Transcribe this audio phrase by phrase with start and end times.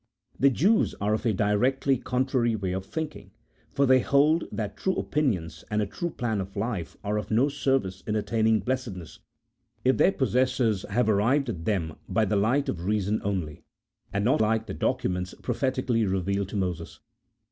[0.39, 3.29] The Jews are of a directly contrary way of thinking,
[3.71, 7.49] for they hold that true opinions and a true plan of life are of no
[7.49, 9.19] service in attaining blessedness,
[9.85, 11.45] if their possessors have 80 A THEOLOGICO POLITICAL TREATISE.
[11.45, 11.45] [CHAP.
[11.45, 11.45] V.
[11.45, 11.65] arrived at
[12.07, 13.63] them by the light of reason only,
[14.11, 16.99] and not like the documents prophetically revealed to Moses.